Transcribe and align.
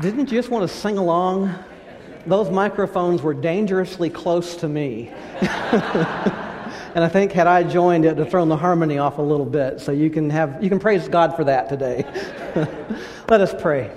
Didn't 0.00 0.32
you 0.32 0.38
just 0.38 0.48
want 0.48 0.66
to 0.66 0.74
sing 0.74 0.96
along? 0.96 1.54
Those 2.24 2.48
microphones 2.48 3.20
were 3.20 3.34
dangerously 3.34 4.08
close 4.08 4.56
to 4.56 4.68
me. 4.68 5.08
and 5.40 7.04
I 7.04 7.08
think 7.08 7.32
had 7.32 7.46
I 7.46 7.64
joined 7.64 8.06
it, 8.06 8.14
to 8.14 8.24
thrown 8.24 8.48
the 8.48 8.56
harmony 8.56 8.96
off 8.96 9.18
a 9.18 9.22
little 9.22 9.44
bit. 9.44 9.78
So 9.78 9.92
you 9.92 10.08
can 10.08 10.30
have 10.30 10.62
you 10.62 10.70
can 10.70 10.78
praise 10.78 11.06
God 11.06 11.36
for 11.36 11.44
that 11.44 11.68
today. 11.68 12.04
Let 13.28 13.42
us 13.42 13.54
pray. 13.60 13.90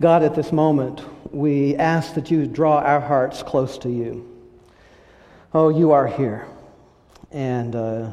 God, 0.00 0.22
at 0.22 0.34
this 0.34 0.50
moment, 0.50 1.02
we 1.30 1.76
ask 1.76 2.14
that 2.14 2.30
you 2.30 2.46
draw 2.46 2.78
our 2.78 3.00
hearts 3.00 3.42
close 3.42 3.76
to 3.78 3.90
you. 3.90 4.26
Oh, 5.52 5.68
you 5.68 5.92
are 5.92 6.06
here, 6.06 6.46
and 7.32 7.76
uh, 7.76 8.10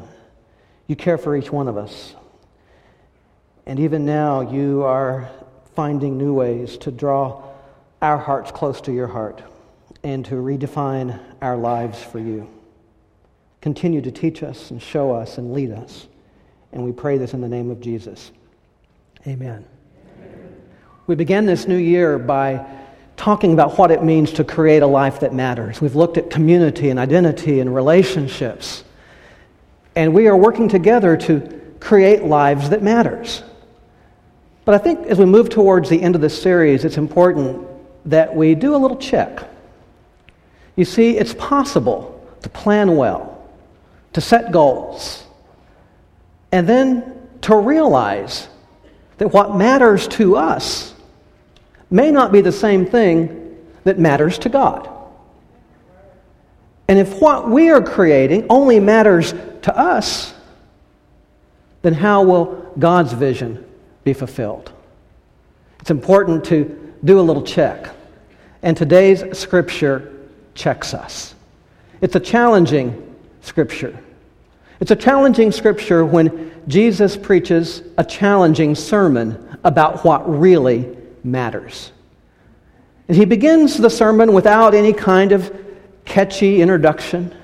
you 0.86 0.96
care 0.96 1.16
for 1.16 1.34
each 1.34 1.50
one 1.50 1.66
of 1.66 1.78
us. 1.78 2.14
And 3.64 3.80
even 3.80 4.04
now, 4.04 4.42
you 4.42 4.82
are 4.82 5.30
finding 5.76 6.18
new 6.18 6.32
ways 6.32 6.78
to 6.78 6.90
draw 6.90 7.44
our 8.02 8.18
hearts 8.18 8.50
close 8.50 8.80
to 8.80 8.92
your 8.92 9.06
heart 9.06 9.42
and 10.02 10.24
to 10.24 10.34
redefine 10.34 11.20
our 11.42 11.56
lives 11.56 12.02
for 12.02 12.18
you. 12.18 12.48
Continue 13.60 14.00
to 14.00 14.10
teach 14.10 14.42
us 14.42 14.70
and 14.70 14.82
show 14.82 15.12
us 15.12 15.38
and 15.38 15.52
lead 15.52 15.70
us. 15.70 16.08
And 16.72 16.84
we 16.84 16.92
pray 16.92 17.18
this 17.18 17.34
in 17.34 17.40
the 17.40 17.48
name 17.48 17.70
of 17.70 17.80
Jesus. 17.80 18.32
Amen. 19.26 19.64
Amen. 20.18 20.62
We 21.06 21.14
began 21.14 21.46
this 21.46 21.68
new 21.68 21.76
year 21.76 22.18
by 22.18 22.64
talking 23.16 23.52
about 23.52 23.78
what 23.78 23.90
it 23.90 24.02
means 24.02 24.32
to 24.32 24.44
create 24.44 24.82
a 24.82 24.86
life 24.86 25.20
that 25.20 25.32
matters. 25.32 25.80
We've 25.80 25.96
looked 25.96 26.18
at 26.18 26.30
community 26.30 26.90
and 26.90 26.98
identity 26.98 27.60
and 27.60 27.74
relationships. 27.74 28.84
And 29.94 30.12
we 30.12 30.28
are 30.28 30.36
working 30.36 30.68
together 30.68 31.16
to 31.16 31.76
create 31.80 32.22
lives 32.22 32.70
that 32.70 32.82
matters. 32.82 33.42
But 34.66 34.74
I 34.74 34.78
think 34.78 35.06
as 35.06 35.16
we 35.16 35.24
move 35.26 35.48
towards 35.48 35.88
the 35.88 36.02
end 36.02 36.16
of 36.16 36.20
this 36.20 36.42
series, 36.42 36.84
it's 36.84 36.98
important 36.98 37.66
that 38.04 38.34
we 38.34 38.56
do 38.56 38.74
a 38.74 38.76
little 38.76 38.96
check. 38.96 39.48
You 40.74 40.84
see, 40.84 41.16
it's 41.16 41.32
possible 41.34 42.20
to 42.42 42.48
plan 42.48 42.96
well, 42.96 43.48
to 44.12 44.20
set 44.20 44.50
goals, 44.50 45.24
and 46.50 46.68
then 46.68 47.28
to 47.42 47.56
realize 47.56 48.48
that 49.18 49.28
what 49.28 49.56
matters 49.56 50.08
to 50.08 50.36
us 50.36 50.92
may 51.88 52.10
not 52.10 52.32
be 52.32 52.40
the 52.40 52.50
same 52.50 52.84
thing 52.84 53.56
that 53.84 54.00
matters 54.00 54.36
to 54.40 54.48
God. 54.48 54.88
And 56.88 56.98
if 56.98 57.20
what 57.20 57.48
we 57.48 57.70
are 57.70 57.82
creating 57.82 58.46
only 58.50 58.80
matters 58.80 59.32
to 59.62 59.78
us, 59.78 60.34
then 61.82 61.94
how 61.94 62.24
will 62.24 62.72
God's 62.76 63.12
vision 63.12 63.65
be 64.06 64.14
fulfilled? 64.14 64.72
It's 65.80 65.90
important 65.90 66.44
to 66.46 66.94
do 67.04 67.20
a 67.20 67.22
little 67.22 67.42
check. 67.42 67.90
And 68.62 68.76
today's 68.76 69.36
scripture 69.36 70.12
checks 70.54 70.94
us. 70.94 71.34
It's 72.00 72.14
a 72.14 72.20
challenging 72.20 73.16
scripture. 73.42 73.98
It's 74.78 74.92
a 74.92 74.96
challenging 74.96 75.50
scripture 75.50 76.04
when 76.04 76.52
Jesus 76.68 77.16
preaches 77.16 77.82
a 77.98 78.04
challenging 78.04 78.76
sermon 78.76 79.58
about 79.64 80.04
what 80.04 80.22
really 80.28 80.96
matters. 81.24 81.90
And 83.08 83.16
he 83.16 83.24
begins 83.24 83.76
the 83.76 83.90
sermon 83.90 84.32
without 84.32 84.72
any 84.72 84.92
kind 84.92 85.32
of 85.32 85.52
catchy 86.04 86.62
introduction. 86.62 87.34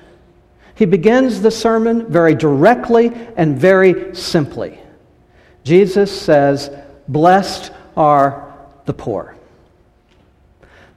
He 0.75 0.85
begins 0.85 1.41
the 1.41 1.51
sermon 1.51 2.05
very 2.09 2.35
directly 2.35 3.11
and 3.35 3.57
very 3.57 4.15
simply. 4.15 4.79
Jesus 5.63 6.21
says, 6.21 6.69
Blessed 7.07 7.71
are 7.95 8.53
the 8.85 8.93
poor. 8.93 9.35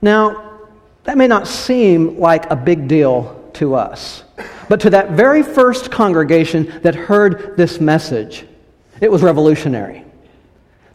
Now, 0.03 0.61
that 1.05 1.17
may 1.17 1.27
not 1.27 1.47
seem 1.47 2.19
like 2.19 2.50
a 2.50 2.56
big 2.56 2.89
deal 2.89 3.50
to 3.55 3.75
us, 3.75 4.25
but 4.69 4.81
to 4.81 4.91
that 4.91 5.12
very 5.12 5.42
first 5.42 5.91
congregation 5.91 6.81
that 6.82 6.94
heard 6.94 7.56
this 7.56 7.81
message, 7.81 8.44
it 9.00 9.10
was 9.10 9.22
revolutionary. 9.22 10.05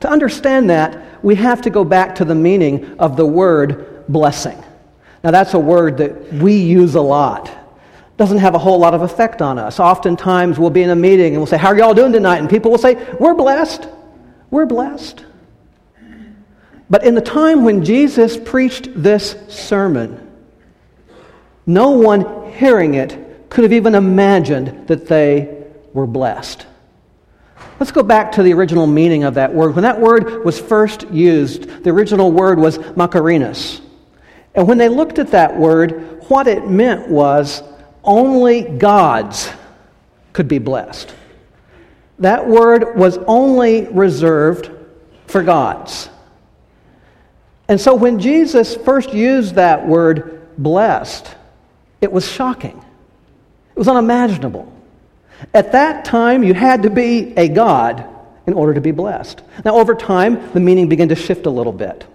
To 0.02 0.10
understand 0.10 0.70
that, 0.70 1.24
we 1.24 1.36
have 1.36 1.62
to 1.62 1.70
go 1.70 1.84
back 1.84 2.16
to 2.16 2.26
the 2.26 2.36
meaning 2.36 2.98
of 3.00 3.16
the 3.16 3.26
word 3.26 4.06
blessing. 4.08 4.62
Now, 5.24 5.32
that's 5.32 5.54
a 5.54 5.60
word 5.60 5.98
that 5.98 6.34
we 6.34 6.56
use 6.56 6.96
a 6.96 7.02
lot. 7.02 7.52
Doesn't 8.22 8.38
have 8.38 8.54
a 8.54 8.60
whole 8.60 8.78
lot 8.78 8.94
of 8.94 9.02
effect 9.02 9.42
on 9.42 9.58
us. 9.58 9.80
Oftentimes, 9.80 10.60
we'll 10.60 10.70
be 10.70 10.84
in 10.84 10.92
a 10.92 10.96
meeting 10.96 11.34
and 11.34 11.38
we'll 11.38 11.48
say, 11.48 11.58
How 11.58 11.70
are 11.70 11.76
y'all 11.76 11.96
doing 11.96 12.14
tonight? 12.14 12.38
And 12.38 12.48
people 12.48 12.70
will 12.70 12.78
say, 12.78 12.94
We're 13.20 13.34
blessed. 13.34 13.88
We're 14.52 14.68
blessed. 14.68 15.26
But 16.88 17.04
in 17.04 17.16
the 17.16 17.22
time 17.22 17.64
when 17.64 17.84
Jesus 17.84 18.38
preached 18.38 18.90
this 18.94 19.36
sermon, 19.48 20.30
no 21.66 21.90
one 21.90 22.52
hearing 22.52 22.94
it 22.94 23.50
could 23.50 23.64
have 23.64 23.74
even 23.74 23.96
imagined 23.96 24.88
that 24.88 25.08
they 25.08 25.66
were 25.92 26.06
blessed. 26.06 26.68
Let's 27.80 27.92
go 27.92 28.04
back 28.04 28.34
to 28.34 28.44
the 28.44 28.54
original 28.54 28.86
meaning 28.86 29.24
of 29.24 29.34
that 29.34 29.52
word. 29.52 29.74
When 29.74 29.82
that 29.82 30.00
word 30.00 30.46
was 30.46 30.60
first 30.60 31.10
used, 31.10 31.84
the 31.84 31.90
original 31.90 32.32
word 32.32 32.60
was 32.60 32.78
makarios. 32.78 33.82
And 34.54 34.68
when 34.68 34.78
they 34.78 34.90
looked 34.90 35.18
at 35.18 35.32
that 35.32 35.58
word, 35.58 36.24
what 36.28 36.46
it 36.46 36.70
meant 36.70 37.08
was 37.08 37.64
only 38.04 38.62
gods 38.62 39.50
could 40.34 40.48
be 40.48 40.60
blessed. 40.60 41.14
That 42.20 42.48
word 42.48 42.96
was 42.96 43.18
only 43.20 43.88
reserved 43.88 44.70
for 45.28 45.44
gods. 45.44 46.10
And 47.68 47.80
so 47.80 47.96
when 47.96 48.20
Jesus 48.20 48.76
first 48.76 49.14
used 49.14 49.56
that 49.56 49.88
word 49.88 50.48
blessed, 50.58 51.36
it 52.02 52.12
was 52.12 52.30
shocking. 52.30 52.78
It 52.78 53.80
was 53.80 53.88
unimaginable. 53.88 54.72
At 55.54 55.72
that 55.72 56.06
time, 56.06 56.44
you 56.44 56.54
had 56.54 56.84
to 56.84 56.90
be 56.90 57.34
a 57.38 57.48
God 57.48 58.06
in 58.46 58.54
order 58.54 58.74
to 58.74 58.82
be 58.82 58.92
blessed. 58.92 59.42
Now, 59.64 59.76
over 59.76 59.96
time, 59.96 60.52
the 60.54 60.60
meaning 60.60 60.90
began 60.90 61.10
to 61.10 61.16
shift 61.16 61.46
a 61.46 61.50
little 61.50 61.72
bit. 61.72 62.06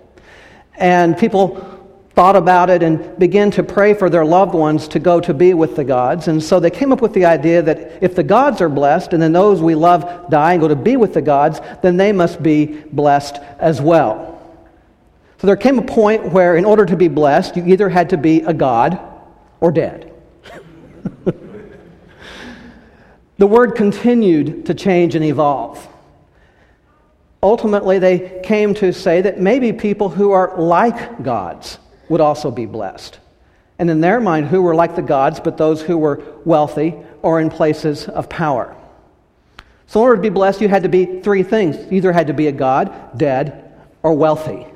And 0.74 1.16
people 1.16 1.75
thought 2.16 2.34
about 2.34 2.70
it 2.70 2.82
and 2.82 3.16
began 3.18 3.50
to 3.50 3.62
pray 3.62 3.92
for 3.92 4.08
their 4.08 4.24
loved 4.24 4.54
ones 4.54 4.88
to 4.88 4.98
go 4.98 5.20
to 5.20 5.34
be 5.34 5.52
with 5.52 5.76
the 5.76 5.84
gods. 5.84 6.28
And 6.28 6.42
so 6.42 6.58
they 6.58 6.70
came 6.70 6.90
up 6.90 7.02
with 7.02 7.12
the 7.12 7.26
idea 7.26 7.60
that 7.60 8.02
if 8.02 8.14
the 8.14 8.22
gods 8.22 8.62
are 8.62 8.70
blessed 8.70 9.12
and 9.12 9.22
then 9.22 9.32
those 9.32 9.60
we 9.60 9.74
love 9.74 10.30
die 10.30 10.54
and 10.54 10.62
go 10.62 10.66
to 10.66 10.74
be 10.74 10.96
with 10.96 11.12
the 11.12 11.20
gods, 11.20 11.60
then 11.82 11.98
they 11.98 12.12
must 12.12 12.42
be 12.42 12.64
blessed 12.90 13.36
as 13.58 13.82
well. 13.82 14.32
So 15.36 15.46
there 15.46 15.56
came 15.56 15.78
a 15.78 15.82
point 15.82 16.32
where, 16.32 16.56
in 16.56 16.64
order 16.64 16.86
to 16.86 16.96
be 16.96 17.08
blessed, 17.08 17.54
you 17.54 17.66
either 17.66 17.90
had 17.90 18.08
to 18.08 18.16
be 18.16 18.40
a 18.40 18.54
god 18.54 18.98
or 19.60 19.70
dead. 19.70 20.10
the 23.36 23.46
word 23.46 23.74
continued 23.74 24.64
to 24.64 24.72
change 24.72 25.14
and 25.16 25.24
evolve. 25.24 25.86
Ultimately, 27.42 27.98
they 27.98 28.40
came 28.42 28.72
to 28.76 28.90
say 28.94 29.20
that 29.20 29.38
maybe 29.38 29.74
people 29.74 30.08
who 30.08 30.30
are 30.30 30.58
like 30.58 31.22
gods 31.22 31.78
would 32.08 32.20
also 32.20 32.50
be 32.50 32.66
blessed. 32.66 33.18
And 33.78 33.90
in 33.90 34.00
their 34.00 34.20
mind, 34.20 34.46
who 34.46 34.62
were 34.62 34.74
like 34.74 34.96
the 34.96 35.02
gods, 35.02 35.40
but 35.40 35.56
those 35.56 35.82
who 35.82 35.98
were 35.98 36.22
wealthy 36.44 36.94
or 37.22 37.40
in 37.40 37.50
places 37.50 38.08
of 38.08 38.28
power. 38.28 38.74
So, 39.86 40.00
in 40.00 40.04
order 40.04 40.16
to 40.16 40.22
be 40.22 40.30
blessed, 40.30 40.60
you 40.60 40.68
had 40.68 40.82
to 40.82 40.88
be 40.88 41.20
three 41.20 41.42
things. 41.42 41.76
You 41.76 41.98
either 41.98 42.12
had 42.12 42.26
to 42.28 42.34
be 42.34 42.46
a 42.48 42.52
god, 42.52 43.16
dead, 43.16 43.72
or 44.02 44.14
wealthy. 44.14 44.66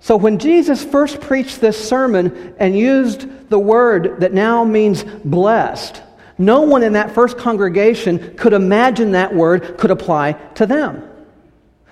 So 0.00 0.16
when 0.16 0.38
Jesus 0.38 0.82
first 0.82 1.20
preached 1.20 1.60
this 1.60 1.88
sermon 1.88 2.54
and 2.58 2.76
used 2.76 3.50
the 3.50 3.58
word 3.58 4.20
that 4.20 4.32
now 4.32 4.64
means 4.64 5.04
blessed, 5.24 6.02
no 6.38 6.62
one 6.62 6.82
in 6.82 6.94
that 6.94 7.14
first 7.14 7.36
congregation 7.36 8.34
could 8.36 8.54
imagine 8.54 9.12
that 9.12 9.34
word 9.34 9.76
could 9.76 9.90
apply 9.90 10.32
to 10.54 10.64
them. 10.64 11.06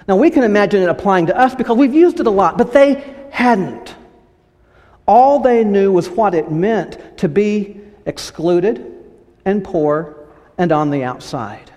Now 0.09 0.17
we 0.17 0.31
can 0.31 0.43
imagine 0.43 0.83
it 0.83 0.89
applying 0.89 1.27
to 1.27 1.39
us 1.39 1.55
because 1.55 1.77
we've 1.77 1.95
used 1.95 2.19
it 2.19 2.27
a 2.27 2.31
lot, 2.31 2.57
but 2.57 2.73
they 2.73 2.95
hadn't. 3.31 3.95
All 5.07 5.41
they 5.41 5.65
knew 5.65 5.93
was 5.93 6.09
what 6.09 6.35
it 6.35 6.51
meant 6.51 7.19
to 7.19 7.29
be 7.29 7.81
excluded 8.05 8.95
and 9.45 9.65
poor 9.65 10.17
and 10.59 10.73
on 10.73 10.91
the 10.91 11.05
outside. 11.05 11.71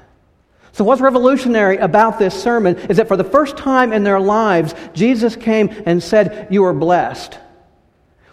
So, 0.74 0.84
what's 0.84 1.02
revolutionary 1.02 1.78
about 1.78 2.18
this 2.18 2.42
sermon 2.42 2.78
is 2.78 2.98
that 2.98 3.08
for 3.08 3.18
the 3.18 3.24
first 3.24 3.58
time 3.58 3.92
in 3.92 4.04
their 4.04 4.20
lives, 4.20 4.74
Jesus 4.94 5.36
came 5.36 5.70
and 5.86 6.02
said, 6.02 6.48
You 6.50 6.64
are 6.66 6.74
blessed. 6.74 7.38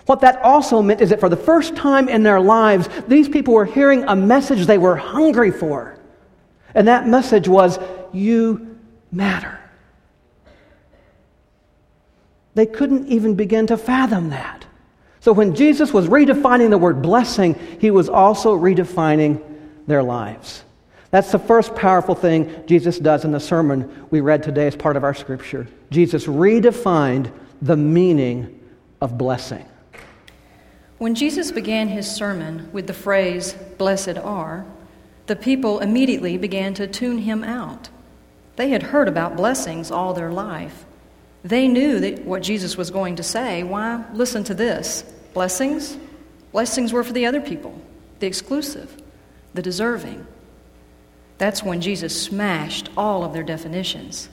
What 0.07 0.21
that 0.21 0.41
also 0.43 0.81
meant 0.81 1.01
is 1.01 1.11
that 1.11 1.21
for 1.21 1.29
the 1.29 1.37
first 1.37 1.77
time 1.77 2.09
in 2.09 2.23
their 2.23 2.41
lives, 2.41 2.89
these 3.09 3.29
people 3.29 3.55
were 3.55 3.67
hearing 3.67 4.05
a 4.05 4.17
message 4.17 4.67
they 4.67 4.79
were 4.79 4.97
hungry 4.97 5.51
for. 5.51 5.99
And 6.75 6.89
that 6.89 7.07
message 7.07 7.49
was, 7.49 7.79
You 8.13 8.79
matter. 9.11 9.58
They 12.59 12.67
couldn't 12.67 13.07
even 13.07 13.37
begin 13.37 13.69
to 13.69 13.77
fathom 13.77 14.31
that. 14.31 14.67
So 15.21 15.33
when 15.33 15.55
Jesus 15.55 15.93
was 15.93 16.09
redefining 16.09 16.71
the 16.71 16.77
word 16.77 17.01
blessing, 17.01 17.55
he 17.81 17.93
was 17.93 18.09
also 18.09 18.59
redefining 18.59 19.41
their 19.87 20.03
lives. 20.03 20.65
That's 21.13 21.31
the 21.31 21.39
first 21.39 21.77
powerful 21.77 22.17
thing 22.17 22.65
Jesus 22.67 22.99
does 22.99 23.25
in 23.25 23.31
the 23.31 23.39
sermon 23.39 24.09
we 24.11 24.19
read 24.19 24.43
today 24.43 24.67
as 24.67 24.75
part 24.75 24.97
of 24.97 25.05
our 25.05 25.15
scripture. 25.15 25.69
Jesus 25.93 26.27
redefined 26.27 27.31
the 27.63 27.77
meaning 27.77 28.59
of 29.01 29.17
blessing. 29.17 29.65
When 30.99 31.15
Jesus 31.15 31.53
began 31.53 31.87
his 31.87 32.11
sermon 32.11 32.69
with 32.73 32.89
the 32.89 32.93
phrase, 32.93 33.53
Blessed 33.53 34.19
are, 34.19 34.67
the 35.27 35.37
people 35.37 35.79
immediately 35.79 36.37
began 36.37 36.75
to 36.75 36.89
tune 36.89 37.19
him 37.19 37.45
out. 37.45 37.89
They 38.57 38.71
had 38.71 38.83
heard 38.83 39.07
about 39.07 39.37
blessings 39.37 39.93
all 39.93 40.13
their 40.13 40.33
life. 40.33 40.87
They 41.45 41.69
knew 41.69 42.01
that 42.01 42.25
what 42.25 42.43
Jesus 42.43 42.77
was 42.77 42.91
going 42.91 43.17
to 43.17 43.23
say. 43.23 43.63
Why? 43.63 44.05
Listen 44.13 44.45
to 44.45 44.55
this 44.55 45.03
blessings? 45.35 45.97
Blessings 46.53 46.93
were 46.93 47.05
for 47.05 47.13
the 47.13 47.27
other 47.27 47.41
people, 47.41 47.81
the 48.21 48.27
exclusive, 48.27 48.97
the 49.55 49.63
deserving. 49.63 50.27
That's 51.37 51.63
when 51.63 51.81
Jesus 51.81 52.21
smashed 52.21 52.89
all 52.97 53.23
of 53.23 53.33
their 53.33 53.45
definitions. 53.45 54.29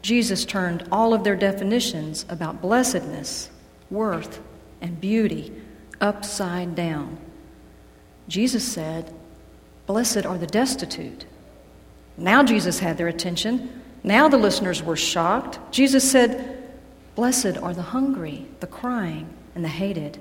Jesus 0.00 0.44
turned 0.44 0.88
all 0.90 1.12
of 1.12 1.24
their 1.24 1.36
definitions 1.36 2.24
about 2.28 2.62
blessedness, 2.62 3.50
worth, 3.90 4.40
and 4.80 5.00
beauty 5.00 5.52
upside 6.00 6.74
down. 6.74 7.18
Jesus 8.28 8.66
said, 8.66 9.12
Blessed 9.86 10.24
are 10.24 10.38
the 10.38 10.46
destitute. 10.46 11.26
Now 12.16 12.42
Jesus 12.42 12.78
had 12.78 12.96
their 12.96 13.08
attention. 13.08 13.82
Now 14.06 14.28
the 14.28 14.38
listeners 14.38 14.84
were 14.84 14.96
shocked. 14.96 15.58
Jesus 15.72 16.08
said, 16.08 16.62
Blessed 17.16 17.58
are 17.58 17.74
the 17.74 17.82
hungry, 17.82 18.46
the 18.60 18.68
crying, 18.68 19.28
and 19.56 19.64
the 19.64 19.68
hated. 19.68 20.16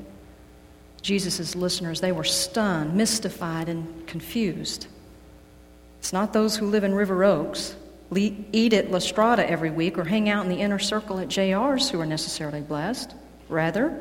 Jesus' 1.03 1.55
listeners, 1.55 2.01
they 2.01 2.11
were 2.11 2.23
stunned, 2.23 2.95
mystified, 2.95 3.69
and 3.69 4.07
confused. 4.07 4.87
It's 5.99 6.11
not 6.11 6.33
those 6.33 6.57
who 6.57 6.65
live 6.65 6.83
in 6.83 6.95
River 6.95 7.23
Oaks, 7.23 7.75
eat 8.15 8.73
at 8.73 8.89
La 8.89 8.97
Strada 8.97 9.47
every 9.47 9.69
week, 9.69 9.99
or 9.99 10.03
hang 10.03 10.29
out 10.29 10.43
in 10.43 10.49
the 10.49 10.61
inner 10.61 10.79
circle 10.79 11.19
at 11.19 11.27
JR's 11.27 11.87
who 11.87 12.01
are 12.01 12.07
necessarily 12.07 12.61
blessed. 12.61 13.13
Rather, 13.49 13.95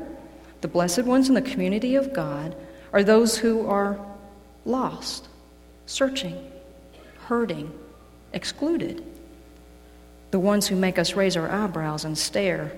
the 0.61 0.67
blessed 0.67 1.03
ones 1.03 1.29
in 1.29 1.35
the 1.35 1.43
community 1.43 1.95
of 1.95 2.11
God 2.11 2.55
are 2.91 3.03
those 3.03 3.37
who 3.37 3.67
are 3.67 4.03
lost, 4.65 5.27
searching, 5.85 6.51
hurting, 7.27 7.71
excluded. 8.33 9.03
The 10.31 10.39
ones 10.39 10.67
who 10.67 10.75
make 10.75 10.99
us 10.99 11.15
raise 11.15 11.37
our 11.37 11.49
eyebrows 11.49 12.05
and 12.05 12.17
stare. 12.17 12.71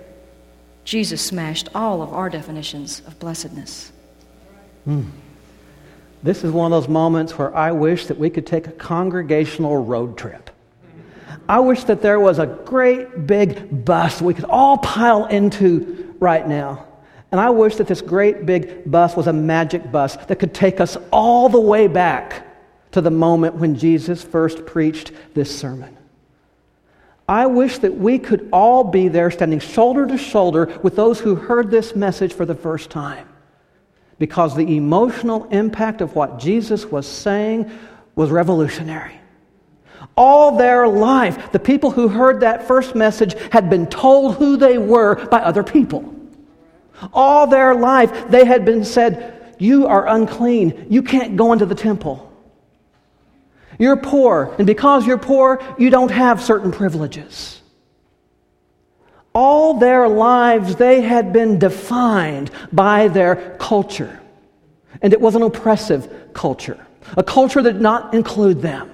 Jesus 0.83 1.21
smashed 1.21 1.69
all 1.75 2.01
of 2.01 2.13
our 2.13 2.29
definitions 2.29 3.01
of 3.07 3.19
blessedness. 3.19 3.91
Mm. 4.87 5.09
This 6.23 6.43
is 6.43 6.51
one 6.51 6.71
of 6.71 6.81
those 6.81 6.89
moments 6.89 7.37
where 7.37 7.55
I 7.55 7.71
wish 7.71 8.07
that 8.07 8.17
we 8.17 8.29
could 8.29 8.47
take 8.47 8.67
a 8.67 8.71
congregational 8.71 9.83
road 9.83 10.17
trip. 10.17 10.49
I 11.49 11.59
wish 11.59 11.83
that 11.85 12.01
there 12.01 12.19
was 12.19 12.39
a 12.39 12.45
great 12.45 13.27
big 13.27 13.85
bus 13.85 14.21
we 14.21 14.33
could 14.33 14.45
all 14.45 14.77
pile 14.79 15.25
into 15.25 16.15
right 16.19 16.45
now. 16.47 16.85
And 17.31 17.41
I 17.41 17.49
wish 17.49 17.75
that 17.75 17.87
this 17.87 18.01
great 18.01 18.45
big 18.45 18.89
bus 18.89 19.15
was 19.15 19.27
a 19.27 19.33
magic 19.33 19.91
bus 19.91 20.15
that 20.27 20.37
could 20.37 20.53
take 20.53 20.79
us 20.79 20.97
all 21.11 21.49
the 21.49 21.59
way 21.59 21.87
back 21.87 22.45
to 22.91 23.01
the 23.01 23.11
moment 23.11 23.55
when 23.55 23.75
Jesus 23.75 24.23
first 24.23 24.65
preached 24.65 25.11
this 25.33 25.57
sermon. 25.57 25.95
I 27.27 27.45
wish 27.47 27.79
that 27.79 27.95
we 27.95 28.19
could 28.19 28.47
all 28.53 28.85
be 28.85 29.09
there 29.09 29.29
standing 29.31 29.59
shoulder 29.59 30.07
to 30.07 30.17
shoulder 30.17 30.79
with 30.81 30.95
those 30.95 31.19
who 31.19 31.35
heard 31.35 31.69
this 31.69 31.95
message 31.95 32.33
for 32.33 32.45
the 32.45 32.55
first 32.55 32.89
time 32.89 33.27
because 34.19 34.55
the 34.55 34.77
emotional 34.77 35.45
impact 35.51 36.01
of 36.01 36.15
what 36.15 36.39
Jesus 36.39 36.85
was 36.85 37.07
saying 37.07 37.69
was 38.15 38.31
revolutionary. 38.31 39.13
All 40.15 40.57
their 40.57 40.87
life, 40.87 41.51
the 41.51 41.59
people 41.59 41.91
who 41.91 42.07
heard 42.07 42.39
that 42.39 42.67
first 42.67 42.95
message 42.95 43.35
had 43.51 43.69
been 43.69 43.87
told 43.87 44.35
who 44.35 44.57
they 44.57 44.77
were 44.77 45.27
by 45.27 45.39
other 45.39 45.63
people. 45.63 46.15
All 47.13 47.45
their 47.45 47.75
life, 47.75 48.29
they 48.29 48.45
had 48.45 48.65
been 48.65 48.83
said, 48.83 49.55
You 49.59 49.85
are 49.85 50.07
unclean. 50.07 50.87
You 50.89 51.03
can't 51.03 51.35
go 51.35 51.53
into 51.53 51.65
the 51.65 51.75
temple. 51.75 52.26
You're 53.79 53.97
poor, 53.97 54.55
and 54.57 54.65
because 54.65 55.05
you're 55.05 55.17
poor, 55.17 55.61
you 55.77 55.89
don't 55.89 56.11
have 56.11 56.41
certain 56.41 56.71
privileges. 56.71 57.61
All 59.33 59.75
their 59.75 60.07
lives, 60.07 60.75
they 60.75 61.01
had 61.01 61.31
been 61.31 61.59
defined 61.59 62.49
by 62.73 63.07
their 63.07 63.55
culture. 63.59 64.19
And 65.01 65.13
it 65.13 65.21
was 65.21 65.35
an 65.35 65.43
oppressive 65.43 66.33
culture, 66.33 66.85
a 67.15 67.23
culture 67.23 67.61
that 67.61 67.73
did 67.73 67.81
not 67.81 68.15
include 68.15 68.61
them. 68.61 68.93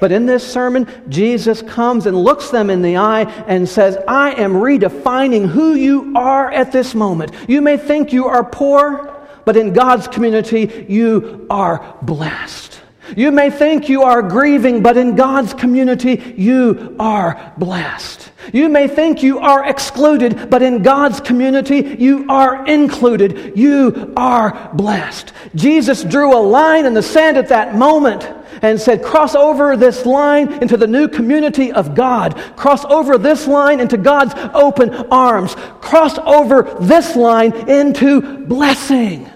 But 0.00 0.10
in 0.10 0.26
this 0.26 0.50
sermon, 0.50 0.88
Jesus 1.08 1.62
comes 1.62 2.06
and 2.06 2.16
looks 2.16 2.50
them 2.50 2.70
in 2.70 2.82
the 2.82 2.96
eye 2.96 3.22
and 3.46 3.68
says, 3.68 3.96
I 4.08 4.32
am 4.32 4.54
redefining 4.54 5.46
who 5.46 5.74
you 5.74 6.14
are 6.16 6.50
at 6.50 6.72
this 6.72 6.94
moment. 6.94 7.32
You 7.46 7.60
may 7.60 7.76
think 7.76 8.12
you 8.12 8.26
are 8.26 8.42
poor, 8.42 9.14
but 9.44 9.56
in 9.56 9.72
God's 9.72 10.08
community, 10.08 10.86
you 10.88 11.46
are 11.50 11.96
blessed. 12.02 12.81
You 13.16 13.30
may 13.30 13.50
think 13.50 13.88
you 13.88 14.02
are 14.02 14.22
grieving, 14.22 14.82
but 14.82 14.96
in 14.96 15.16
God's 15.16 15.54
community, 15.54 16.34
you 16.36 16.96
are 16.98 17.52
blessed. 17.58 18.30
You 18.52 18.68
may 18.68 18.88
think 18.88 19.22
you 19.22 19.38
are 19.38 19.64
excluded, 19.68 20.50
but 20.50 20.62
in 20.62 20.82
God's 20.82 21.20
community, 21.20 21.96
you 21.98 22.26
are 22.28 22.66
included. 22.66 23.56
You 23.56 24.12
are 24.16 24.70
blessed. 24.74 25.32
Jesus 25.54 26.02
drew 26.02 26.36
a 26.36 26.40
line 26.40 26.86
in 26.86 26.94
the 26.94 27.02
sand 27.02 27.36
at 27.36 27.48
that 27.48 27.76
moment 27.76 28.28
and 28.62 28.80
said, 28.80 29.02
Cross 29.02 29.34
over 29.34 29.76
this 29.76 30.06
line 30.06 30.52
into 30.62 30.76
the 30.76 30.86
new 30.86 31.08
community 31.08 31.72
of 31.72 31.94
God. 31.94 32.36
Cross 32.56 32.84
over 32.86 33.18
this 33.18 33.46
line 33.46 33.80
into 33.80 33.96
God's 33.96 34.34
open 34.54 34.90
arms. 35.10 35.54
Cross 35.80 36.18
over 36.18 36.62
this 36.80 37.14
line 37.16 37.68
into 37.68 38.44
blessing. 38.46 39.28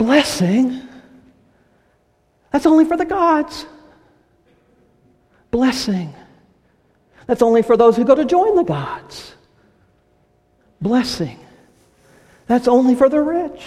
Blessing 0.00 0.80
that's 2.50 2.66
only 2.66 2.84
for 2.84 2.96
the 2.96 3.04
gods. 3.04 3.66
Blessing. 5.50 6.14
That's 7.26 7.42
only 7.42 7.62
for 7.62 7.76
those 7.76 7.96
who 7.96 8.04
go 8.04 8.14
to 8.14 8.24
join 8.24 8.56
the 8.56 8.64
gods. 8.64 9.34
Blessing. 10.80 11.38
That's 12.46 12.66
only 12.66 12.94
for 12.94 13.08
the 13.08 13.20
rich. 13.20 13.62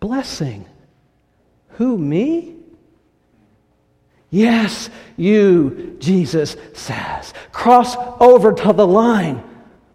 Blessing. 0.00 0.66
Who, 1.70 1.98
me? 1.98 2.54
Yes, 4.30 4.88
you, 5.16 5.96
Jesus 5.98 6.56
says. 6.72 7.34
Cross 7.52 7.96
over 8.20 8.52
to 8.52 8.72
the 8.72 8.86
line 8.86 9.42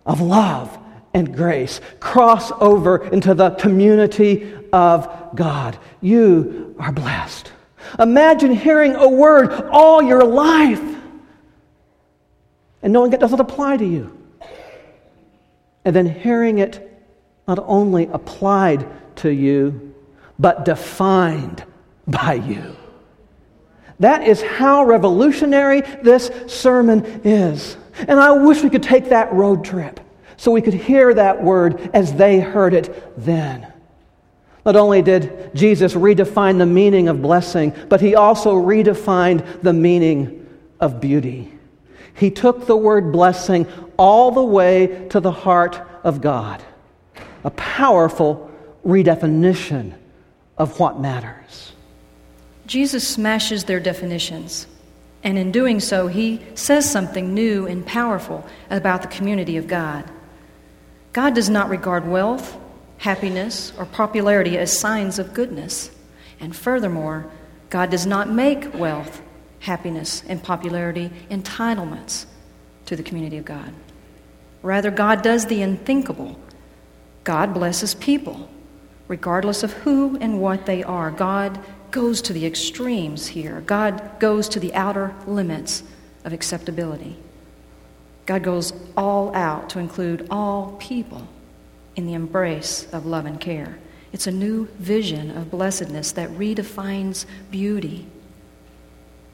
of 0.06 0.22
love 0.22 0.78
and 1.14 1.36
grace. 1.36 1.82
Cross 2.00 2.52
over 2.60 3.08
into 3.08 3.34
the 3.34 3.52
community 3.52 4.54
of 4.72 5.36
God. 5.36 5.78
You 6.02 6.76
are 6.80 6.92
blessed. 6.92 7.52
Imagine 8.00 8.54
hearing 8.54 8.96
a 8.96 9.10
word 9.10 9.52
all 9.72 10.02
your 10.02 10.24
life 10.24 10.82
and 12.82 12.94
knowing 12.94 13.14
it 13.14 13.20
doesn't 13.20 13.40
apply 13.40 13.78
to 13.78 13.86
you. 13.86 14.18
And 15.84 15.96
then 15.96 16.08
hearing 16.08 16.60
it 16.60 16.88
not 17.48 17.60
only 17.60 18.08
applied 18.08 18.88
to 19.18 19.30
you, 19.30 19.94
but 20.40 20.66
defined 20.66 21.64
by 22.08 22.34
you. 22.34 22.76
That 24.00 24.28
is 24.28 24.42
how 24.42 24.86
revolutionary 24.86 25.82
this 26.02 26.32
sermon 26.48 27.04
is. 27.24 27.78
And 28.08 28.20
I 28.20 28.32
wish 28.32 28.64
we 28.64 28.70
could 28.70 28.84
take 28.84 29.10
that 29.10 29.32
road 29.34 29.64
trip 29.64 30.00
so 30.42 30.50
we 30.50 30.64
could 30.64 30.74
hear 30.74 31.14
that 31.14 31.44
word 31.44 31.92
as 31.94 32.16
they 32.16 32.40
heard 32.40 32.74
it 32.74 33.14
then. 33.16 33.72
Not 34.66 34.76
only 34.76 35.04
did 35.04 35.52
Jesus 35.54 35.94
redefine 35.94 36.58
the 36.58 36.66
meaning 36.66 37.10
of 37.10 37.22
blessing, 37.22 37.76
but 37.90 38.02
he 38.02 38.16
also 38.16 38.56
redefined 38.56 39.62
the 39.62 39.72
meaning 39.72 40.50
of 40.80 41.00
beauty. 41.00 41.54
He 42.16 42.32
took 42.32 42.66
the 42.66 42.76
word 42.76 43.12
blessing 43.12 43.68
all 43.98 44.32
the 44.32 44.44
way 44.44 45.08
to 45.10 45.20
the 45.20 45.32
heart 45.32 45.80
of 46.04 46.22
God. 46.22 46.64
A 47.44 47.52
powerful 47.52 48.50
redefinition 48.84 49.94
of 50.58 50.80
what 50.80 51.00
matters. 51.00 51.74
Jesus 52.66 53.08
smashes 53.08 53.66
their 53.66 53.80
definitions. 53.80 54.66
And 55.22 55.38
in 55.38 55.52
doing 55.52 55.80
so, 55.80 56.08
he 56.08 56.42
says 56.56 56.90
something 56.90 57.36
new 57.36 57.68
and 57.68 57.86
powerful 57.86 58.44
about 58.72 59.04
the 59.04 59.08
community 59.08 59.58
of 59.58 59.68
God. 59.68 60.10
God 61.14 61.34
does 61.34 61.50
not 61.50 61.70
regard 61.70 62.08
wealth, 62.08 62.58
happiness, 62.98 63.74
or 63.78 63.86
popularity 63.86 64.58
as 64.58 64.78
signs 64.78 65.20
of 65.20 65.34
goodness. 65.34 65.92
And 66.40 66.56
furthermore, 66.56 67.30
God 67.70 67.90
does 67.90 68.06
not 68.06 68.30
make 68.30 68.74
wealth, 68.74 69.22
happiness, 69.60 70.24
and 70.28 70.42
popularity 70.42 71.12
entitlements 71.30 72.26
to 72.86 72.96
the 72.96 73.04
community 73.04 73.38
of 73.38 73.46
God. 73.46 73.74
Rather, 74.62 74.92
God 74.92 75.22
does 75.22 75.46
the 75.48 75.62
unthinkable 75.62 76.38
God 77.24 77.54
blesses 77.54 77.94
people, 77.94 78.50
regardless 79.08 79.64
of 79.64 79.74
who 79.74 80.18
and 80.20 80.42
what 80.42 80.66
they 80.66 80.84
are. 80.84 81.12
God 81.12 81.60
goes 81.92 82.22
to 82.24 82.34
the 82.34 82.46
extremes 82.46 83.28
here, 83.28 83.62
God 83.62 84.20
goes 84.20 84.50
to 84.50 84.60
the 84.60 84.74
outer 84.74 85.14
limits 85.28 85.84
of 86.24 86.34
acceptability. 86.34 87.18
God 88.26 88.44
goes 88.44 88.74
all 88.96 89.36
out 89.36 89.70
to 89.72 89.80
include 89.80 90.28
all 90.30 90.76
people 90.80 91.28
in 91.96 92.06
the 92.06 92.14
embrace 92.14 92.88
of 92.94 93.06
love 93.06 93.26
and 93.26 93.40
care. 93.40 93.80
It's 94.14 94.28
a 94.28 94.32
new 94.32 94.66
vision 94.78 95.36
of 95.38 95.52
blessedness 95.52 96.12
that 96.14 96.30
redefines 96.32 97.26
beauty. 97.50 98.08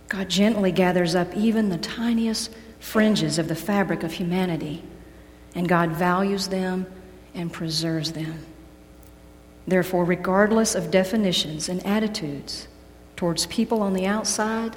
God 0.08 0.30
gently 0.30 0.72
gathers 0.72 1.16
up 1.16 1.36
even 1.36 1.70
the 1.70 1.78
tiniest 1.78 2.54
fringes 2.80 3.40
of 3.40 3.48
the 3.48 3.56
fabric 3.56 4.04
of 4.04 4.14
humanity, 4.14 4.84
and 5.56 5.68
God 5.68 5.92
values 5.92 6.48
them 6.48 6.86
and 7.34 7.52
preserves 7.52 8.14
them. 8.14 8.46
Therefore, 9.68 10.06
regardless 10.06 10.76
of 10.76 10.92
definitions 10.92 11.68
and 11.68 11.86
attitudes 11.86 12.68
towards 13.16 13.48
people 13.48 13.82
on 13.82 13.94
the 13.94 14.06
outside, 14.06 14.76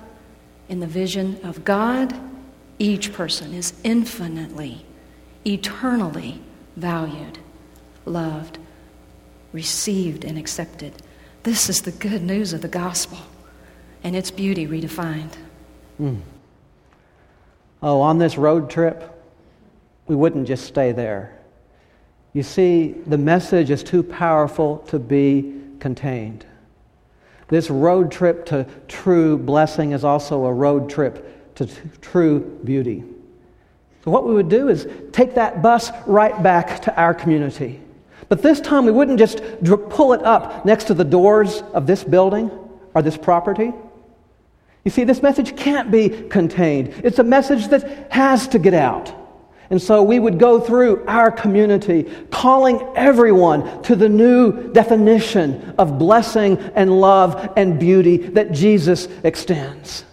in 0.69 0.81
the 0.81 0.87
vision 0.87 1.39
of 1.45 1.65
God, 1.65 2.19
each 2.81 3.13
person 3.13 3.53
is 3.53 3.75
infinitely, 3.85 4.85
eternally 5.47 6.41
valued, 6.77 7.39
loved, 8.07 8.59
received, 9.53 10.25
and 10.25 10.39
accepted. 10.39 10.95
This 11.43 11.69
is 11.69 11.83
the 11.83 11.93
good 11.93 12.23
news 12.23 12.55
of 12.55 12.63
the 12.63 12.69
gospel 12.69 13.19
and 14.03 14.17
its 14.17 14.31
beauty 14.31 14.67
redefined. 14.67 15.37
Mm. 16.01 16.21
Oh, 17.83 18.01
on 18.01 18.17
this 18.17 18.39
road 18.39 18.71
trip, 18.71 19.23
we 20.07 20.17
wouldn't 20.17 20.49
just 20.49 20.65
stay 20.65 20.93
there. 20.93 21.39
You 22.33 22.43
see, 22.43 22.93
the 23.07 23.19
message 23.19 23.71
is 23.71 23.83
too 23.83 24.03
powerful 24.03 24.79
to 24.89 24.99
be 24.99 25.55
contained. 25.81 26.47
This 27.49 27.69
road 27.69 28.11
trip 28.11 28.47
to 28.47 28.67
true 28.89 29.37
blessing 29.37 29.93
is 29.93 30.03
also 30.03 30.47
a 30.47 30.53
road 30.53 30.89
trip 30.89 31.40
to 31.61 31.67
t- 31.67 31.75
true 32.01 32.41
beauty. 32.65 33.05
So, 34.05 34.11
what 34.11 34.27
we 34.27 34.33
would 34.35 34.49
do 34.49 34.69
is 34.69 34.89
take 35.13 35.35
that 35.35 35.61
bus 35.61 35.91
right 36.07 36.43
back 36.43 36.83
to 36.83 36.97
our 37.01 37.13
community. 37.13 37.81
But 38.31 38.43
this 38.43 38.61
time, 38.61 38.87
we 38.87 38.93
wouldn't 38.93 39.19
just 39.19 39.43
pull 39.91 40.15
it 40.15 40.23
up 40.23 40.65
next 40.65 40.85
to 40.85 40.95
the 40.95 41.05
doors 41.05 41.63
of 41.75 41.87
this 41.87 42.03
building 42.03 42.51
or 42.95 43.03
this 43.03 43.17
property. 43.17 43.73
You 44.85 44.91
see, 44.91 45.05
this 45.05 45.21
message 45.21 45.57
can't 45.57 45.91
be 45.91 46.09
contained. 46.09 46.95
It's 47.05 47.19
a 47.19 47.25
message 47.25 47.69
that 47.69 48.11
has 48.11 48.49
to 48.49 48.59
get 48.59 48.73
out. 48.73 49.15
And 49.69 49.81
so 49.81 50.03
we 50.03 50.19
would 50.19 50.39
go 50.39 50.61
through 50.61 51.05
our 51.07 51.31
community 51.31 52.11
calling 52.31 52.81
everyone 52.97 53.83
to 53.83 53.95
the 53.95 54.09
new 54.09 54.73
definition 54.73 55.75
of 55.79 55.99
blessing 55.99 56.59
and 56.75 57.01
love 57.01 57.53
and 57.57 57.79
beauty 57.79 58.17
that 58.17 58.53
Jesus 58.53 59.07
extends. 59.23 60.05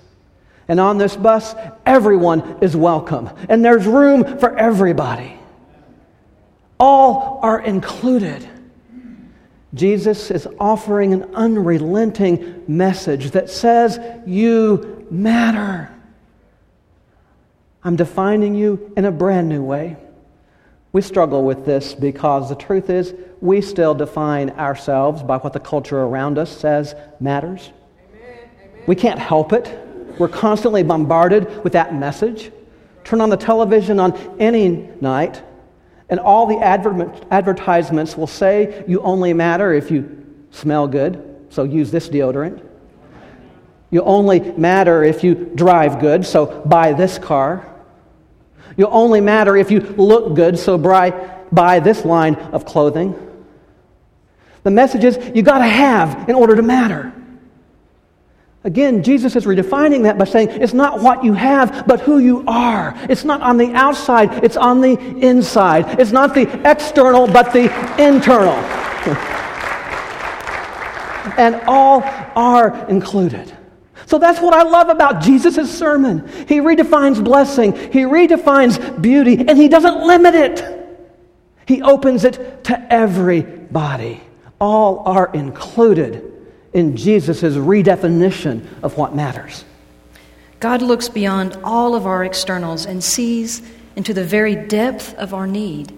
And 0.67 0.79
on 0.79 0.97
this 0.97 1.15
bus, 1.15 1.55
everyone 1.85 2.57
is 2.61 2.75
welcome, 2.75 3.29
and 3.47 3.63
there's 3.63 3.85
room 3.85 4.37
for 4.37 4.57
everybody. 4.57 5.39
All 6.79 7.39
are 7.41 7.59
included. 7.61 8.47
Jesus 9.73 10.29
is 10.29 10.47
offering 10.59 11.13
an 11.13 11.35
unrelenting 11.35 12.63
message 12.67 13.31
that 13.31 13.49
says, 13.49 13.99
You 14.25 15.07
matter. 15.09 15.93
I'm 17.83 17.95
defining 17.95 18.55
you 18.55 18.91
in 18.97 19.05
a 19.05 19.11
brand 19.11 19.47
new 19.47 19.63
way. 19.63 19.95
We 20.91 21.01
struggle 21.01 21.43
with 21.43 21.65
this 21.65 21.93
because 21.93 22.49
the 22.49 22.55
truth 22.55 22.89
is, 22.89 23.13
we 23.39 23.61
still 23.61 23.93
define 23.93 24.49
ourselves 24.51 25.23
by 25.23 25.37
what 25.37 25.53
the 25.53 25.59
culture 25.59 25.99
around 25.99 26.37
us 26.37 26.49
says 26.49 26.95
matters. 27.19 27.71
Amen. 28.09 28.49
Amen. 28.59 28.83
We 28.87 28.95
can't 28.95 29.19
help 29.19 29.53
it. 29.53 29.86
We're 30.19 30.27
constantly 30.27 30.83
bombarded 30.83 31.63
with 31.63 31.73
that 31.73 31.93
message. 31.93 32.51
Turn 33.03 33.21
on 33.21 33.29
the 33.29 33.37
television 33.37 33.99
on 33.99 34.17
any 34.39 34.89
night, 34.99 35.41
and 36.09 36.19
all 36.19 36.45
the 36.47 36.57
adver- 36.57 37.13
advertisements 37.31 38.17
will 38.17 38.27
say 38.27 38.83
you 38.87 39.01
only 39.01 39.33
matter 39.33 39.73
if 39.73 39.91
you 39.91 40.25
smell 40.51 40.87
good, 40.87 41.45
so 41.49 41.63
use 41.63 41.91
this 41.91 42.09
deodorant. 42.09 42.63
You 43.89 44.01
only 44.01 44.39
matter 44.39 45.03
if 45.03 45.23
you 45.23 45.35
drive 45.55 45.99
good, 45.99 46.25
so 46.25 46.61
buy 46.65 46.93
this 46.93 47.17
car. 47.17 47.73
You 48.75 48.87
only 48.87 49.21
matter 49.21 49.55
if 49.55 49.71
you 49.71 49.79
look 49.79 50.35
good, 50.35 50.59
so 50.59 50.77
buy, 50.77 51.11
buy 51.51 51.79
this 51.79 52.03
line 52.03 52.35
of 52.35 52.65
clothing. 52.65 53.15
The 54.63 54.71
message 54.71 55.05
is 55.05 55.17
you 55.33 55.41
got 55.41 55.59
to 55.59 55.67
have 55.67 56.27
in 56.27 56.35
order 56.35 56.55
to 56.55 56.61
matter. 56.61 57.13
Again, 58.63 59.03
Jesus 59.03 59.35
is 59.35 59.45
redefining 59.45 60.03
that 60.03 60.17
by 60.17 60.25
saying 60.25 60.49
it's 60.49 60.73
not 60.73 61.01
what 61.01 61.23
you 61.23 61.33
have, 61.33 61.85
but 61.87 62.01
who 62.01 62.17
you 62.17 62.43
are. 62.47 62.93
It's 63.09 63.23
not 63.23 63.41
on 63.41 63.57
the 63.57 63.71
outside, 63.73 64.43
it's 64.43 64.57
on 64.57 64.81
the 64.81 64.97
inside. 65.25 65.99
It's 65.99 66.11
not 66.11 66.33
the 66.33 66.49
external, 66.69 67.27
but 67.27 67.53
the 67.53 67.65
internal. 68.03 68.55
and 71.37 71.55
all 71.67 72.01
are 72.35 72.89
included. 72.89 73.55
So 74.07 74.17
that's 74.17 74.41
what 74.41 74.53
I 74.53 74.63
love 74.63 74.89
about 74.89 75.21
Jesus' 75.21 75.77
sermon. 75.77 76.27
He 76.47 76.59
redefines 76.59 77.23
blessing, 77.23 77.73
he 77.73 78.01
redefines 78.01 79.01
beauty, 79.01 79.37
and 79.47 79.57
he 79.57 79.67
doesn't 79.67 80.05
limit 80.05 80.33
it. 80.33 80.73
He 81.67 81.81
opens 81.81 82.23
it 82.23 82.63
to 82.65 82.93
everybody. 82.93 84.21
All 84.59 84.99
are 85.05 85.31
included 85.33 86.36
in 86.73 86.95
Jesus' 86.95 87.41
redefinition 87.41 88.65
of 88.83 88.97
what 88.97 89.15
matters. 89.15 89.63
God 90.59 90.81
looks 90.81 91.09
beyond 91.09 91.57
all 91.63 91.95
of 91.95 92.05
our 92.05 92.23
externals 92.23 92.85
and 92.85 93.03
sees 93.03 93.61
into 93.95 94.13
the 94.13 94.23
very 94.23 94.55
depth 94.55 95.13
of 95.15 95.33
our 95.33 95.47
need. 95.47 95.93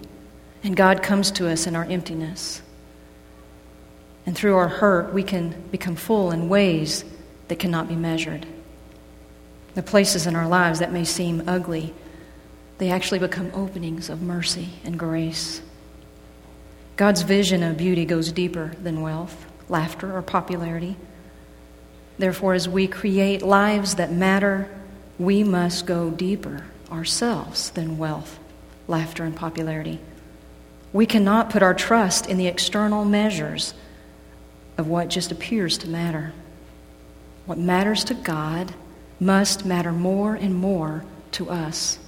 And 0.64 0.76
God 0.76 1.02
comes 1.02 1.32
to 1.32 1.48
us 1.48 1.68
in 1.68 1.76
our 1.76 1.86
emptiness. 1.86 2.62
And 4.26 4.36
through 4.36 4.58
our 4.58 4.68
hurt, 4.68 5.14
we 5.14 5.24
can 5.24 5.56
become 5.72 5.96
full 5.96 6.32
in 6.32 6.50
ways 6.50 7.06
that 7.48 7.60
cannot 7.60 7.88
be 7.88 7.96
measured. 7.96 8.46
The 9.76 9.84
places 9.84 10.28
in 10.28 10.36
our 10.36 10.48
lives 10.48 10.80
that 10.80 10.92
may 10.92 11.06
seem 11.06 11.48
ugly, 11.48 11.94
they 12.78 12.92
actually 12.92 13.20
become 13.20 13.52
openings 13.54 14.10
of 14.10 14.22
mercy 14.22 14.70
and 14.84 15.00
grace. 15.00 15.62
God's 16.98 17.22
vision 17.22 17.64
of 17.64 17.78
beauty 17.78 18.04
goes 18.06 18.32
deeper 18.32 18.74
than 18.82 19.02
wealth 19.02 19.49
laughter, 19.70 20.16
or 20.16 20.22
popularity. 20.22 20.98
Therefore, 22.18 22.54
as 22.54 22.68
we 22.68 22.88
create 22.88 23.42
lives 23.42 23.96
that 23.96 24.12
matter, 24.12 24.70
we 25.18 25.44
must 25.44 25.86
go 25.86 26.10
deeper 26.10 26.66
ourselves 26.92 27.70
than 27.72 27.98
wealth, 27.98 28.40
laughter, 28.88 29.24
and 29.24 29.36
popularity. 29.36 30.00
We 30.92 31.06
cannot 31.06 31.50
put 31.50 31.64
our 31.64 31.74
trust 31.74 32.28
in 32.28 32.38
the 32.38 32.48
external 32.48 33.06
measures 33.06 33.74
of 34.78 34.88
what 34.88 35.10
just 35.10 35.32
appears 35.32 35.78
to 35.80 35.90
matter. 35.90 36.34
What 37.46 37.58
matters 37.58 38.04
to 38.06 38.14
God 38.14 38.74
must 39.20 39.66
matter 39.66 39.92
more 39.92 40.36
and 40.36 40.56
more 40.56 41.04
to 41.34 41.50
us. 41.50 42.00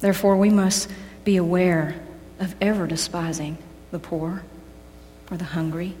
Therefore, 0.00 0.36
we 0.36 0.50
must 0.50 0.88
be 1.24 1.36
aware 1.36 1.94
of 2.40 2.54
ever 2.60 2.86
despising 2.86 3.58
the 3.90 3.98
poor 3.98 4.42
or 5.30 5.36
the 5.36 5.44
hungry 5.44 5.94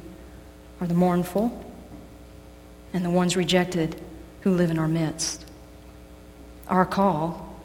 are 0.82 0.86
the 0.88 0.94
mournful 0.94 1.64
and 2.92 3.04
the 3.04 3.10
ones 3.10 3.36
rejected 3.36 3.94
who 4.40 4.50
live 4.50 4.68
in 4.68 4.80
our 4.80 4.88
midst. 4.88 5.46
Our 6.66 6.84
call, 6.84 7.56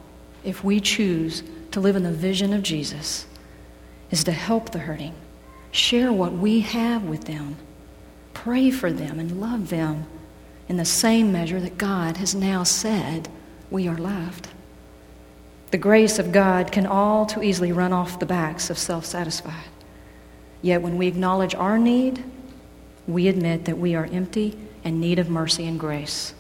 if 0.44 0.64
we 0.64 0.80
choose 0.80 1.42
to 1.72 1.80
live 1.80 1.96
in 1.96 2.04
the 2.04 2.12
vision 2.12 2.54
of 2.54 2.62
Jesus, 2.62 3.26
is 4.12 4.24
to 4.26 4.32
help 4.32 4.70
the 4.70 4.78
hurting, 4.80 5.16
share 5.72 6.14
what 6.14 6.32
we 6.32 6.60
have 6.60 7.06
with 7.06 7.26
them, 7.26 7.56
pray 8.36 8.70
for 8.70 8.94
them, 8.94 9.20
and 9.20 9.42
love 9.42 9.70
them 9.70 10.06
in 10.70 10.78
the 10.78 10.86
same 10.86 11.32
measure 11.32 11.60
that 11.60 11.80
God 11.80 12.18
has 12.18 12.36
now 12.36 12.62
said 12.62 13.30
we 13.72 13.88
are 13.88 13.98
loved. 13.98 14.48
The 15.72 15.80
grace 15.80 16.20
of 16.20 16.32
God 16.32 16.72
can 16.72 16.86
all 16.86 17.26
too 17.26 17.42
easily 17.42 17.72
run 17.72 17.94
off 17.94 18.20
the 18.20 18.28
backs 18.28 18.70
of 18.70 18.78
self 18.78 19.06
satisfied. 19.06 19.66
Yet 20.62 20.84
when 20.84 20.98
we 20.98 21.08
acknowledge 21.08 21.56
our 21.56 21.80
need, 21.80 22.24
we 23.08 23.28
admit 23.28 23.66
that 23.66 23.78
we 23.78 23.96
are 23.96 24.06
empty 24.06 24.58
and 24.84 25.00
need 25.02 25.20
of 25.20 25.30
mercy 25.30 25.66
and 25.66 25.80
grace. 25.80 26.34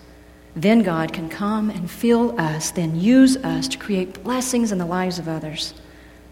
Then 0.55 0.83
God 0.83 1.13
can 1.13 1.29
come 1.29 1.69
and 1.69 1.89
fill 1.89 2.39
us, 2.39 2.71
then 2.71 2.99
use 2.99 3.37
us 3.37 3.67
to 3.69 3.77
create 3.77 4.23
blessings 4.23 4.71
in 4.71 4.77
the 4.77 4.85
lives 4.85 5.19
of 5.19 5.27
others 5.27 5.73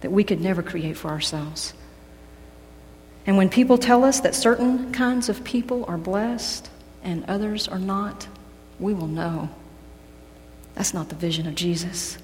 that 0.02 0.12
we 0.12 0.24
could 0.24 0.42
never 0.42 0.62
create 0.62 0.98
for 0.98 1.10
ourselves. 1.10 1.74
And 3.26 3.38
when 3.38 3.50
people 3.50 3.78
tell 3.78 4.04
us 4.04 4.20
that 4.20 4.36
certain 4.36 4.92
kinds 4.92 5.30
of 5.30 5.44
people 5.44 5.86
are 5.88 5.98
blessed 5.98 6.70
and 7.04 7.26
others 7.28 7.68
are 7.68 7.80
not, 7.80 8.28
we 8.80 8.94
will 8.94 9.08
know. 9.08 9.50
That's 10.76 10.94
not 10.94 11.10
the 11.10 11.16
vision 11.16 11.48
of 11.48 11.56
Jesus. 11.56 12.18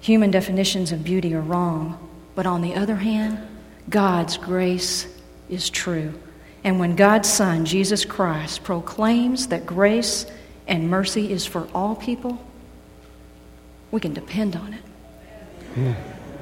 Human 0.00 0.30
definitions 0.30 0.92
of 0.92 1.04
beauty 1.04 1.34
are 1.34 1.40
wrong, 1.40 2.06
But 2.34 2.46
on 2.46 2.62
the 2.62 2.74
other 2.74 2.96
hand, 2.96 3.38
God's 3.88 4.38
grace 4.38 5.06
is 5.48 5.68
true. 5.68 6.14
And 6.62 6.78
when 6.78 6.94
God's 6.94 7.28
Son, 7.28 7.64
Jesus 7.64 8.04
Christ, 8.04 8.64
proclaims 8.64 9.46
that 9.48 9.64
grace 9.64 10.26
and 10.66 10.90
mercy 10.90 11.32
is 11.32 11.46
for 11.46 11.66
all 11.74 11.96
people, 11.96 12.38
we 13.90 14.00
can 14.00 14.12
depend 14.12 14.56
on 14.56 14.74
it. 14.74 14.82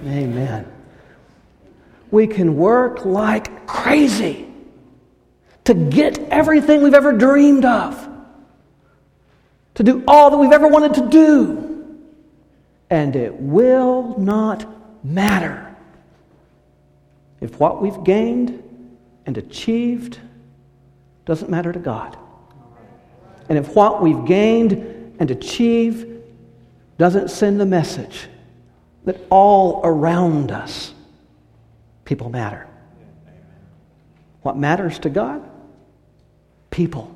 Amen. 0.04 0.70
We 2.10 2.26
can 2.26 2.56
work 2.56 3.04
like 3.04 3.66
crazy 3.66 4.46
to 5.64 5.74
get 5.74 6.18
everything 6.30 6.82
we've 6.82 6.94
ever 6.94 7.12
dreamed 7.12 7.64
of, 7.64 8.08
to 9.74 9.82
do 9.82 10.02
all 10.08 10.30
that 10.30 10.38
we've 10.38 10.52
ever 10.52 10.66
wanted 10.66 10.94
to 10.94 11.08
do, 11.08 11.98
and 12.90 13.14
it 13.14 13.34
will 13.34 14.18
not 14.18 14.66
matter 15.04 15.76
if 17.40 17.60
what 17.60 17.80
we've 17.82 18.02
gained 18.02 18.62
and 19.28 19.36
achieved 19.36 20.18
doesn't 21.26 21.50
matter 21.50 21.70
to 21.70 21.78
God. 21.78 22.16
And 23.50 23.58
if 23.58 23.74
what 23.74 24.00
we've 24.00 24.24
gained 24.24 24.72
and 25.20 25.30
achieved 25.30 26.22
doesn't 26.96 27.28
send 27.30 27.60
the 27.60 27.66
message 27.66 28.26
that 29.04 29.20
all 29.28 29.82
around 29.84 30.50
us 30.50 30.94
people 32.06 32.30
matter. 32.30 32.66
What 34.40 34.56
matters 34.56 34.98
to 35.00 35.10
God? 35.10 35.46
People. 36.70 37.14